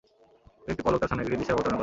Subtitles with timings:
[0.65, 1.79] একেকটি পলক তাঁর সামনে একেকটি দৃশ্যের অবতারণা করছিল।